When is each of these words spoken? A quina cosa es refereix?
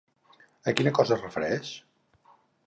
A 0.71 0.73
quina 0.79 0.93
cosa 1.01 1.15
es 1.17 1.21
refereix? 1.27 1.71